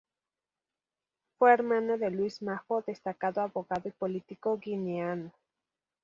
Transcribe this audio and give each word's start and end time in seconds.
Fue 1.37 1.53
hermano 1.53 1.95
de 1.95 2.09
Luis 2.09 2.41
Maho, 2.41 2.81
destacado 2.81 3.39
abogado 3.39 3.87
y 3.87 3.91
político 3.91 4.57
guineano. 4.57 5.31